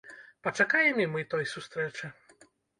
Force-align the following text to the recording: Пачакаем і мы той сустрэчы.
Пачакаем 0.47 0.97
і 1.05 1.07
мы 1.17 1.27
той 1.35 1.45
сустрэчы. 1.53 2.13